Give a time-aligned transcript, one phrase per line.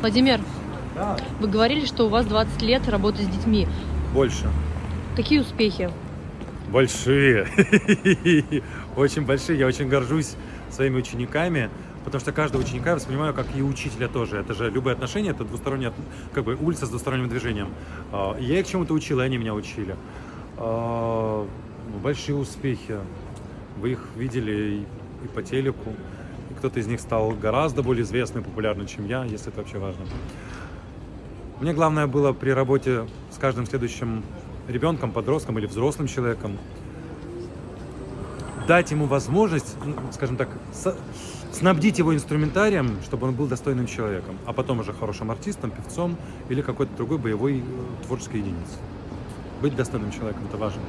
[0.00, 0.40] Владимир,
[0.94, 1.16] Да.
[1.40, 3.66] вы говорили, что у вас 20 лет работы с детьми.
[4.14, 4.48] Больше.
[5.16, 5.90] Какие успехи?
[6.70, 7.46] Большие.
[8.96, 9.58] Очень большие.
[9.58, 10.34] Я очень горжусь
[10.70, 11.70] своими учениками,
[12.04, 14.36] потому что каждого ученика я воспринимаю как и учителя тоже.
[14.36, 15.92] Это же любые отношения, это двусторонняя,
[16.34, 17.68] как бы улица с двусторонним движением.
[18.12, 19.96] А, Я их чему-то учил, и они меня учили.
[20.58, 21.46] А,
[22.02, 22.96] Большие успехи.
[23.80, 24.86] Вы их видели и
[25.24, 25.94] и по телеку.
[26.58, 30.04] Кто-то из них стал гораздо более известным и популярным, чем я, если это вообще важно.
[31.60, 34.24] Мне главное было при работе с каждым следующим
[34.66, 36.58] ребенком, подростком или взрослым человеком
[38.66, 40.48] дать ему возможность, ну, скажем так,
[41.52, 46.16] снабдить его инструментарием, чтобы он был достойным человеком, а потом уже хорошим артистом, певцом
[46.50, 47.62] или какой-то другой боевой э,
[48.04, 48.78] творческой единицей.
[49.62, 50.82] Быть достойным человеком– это важно.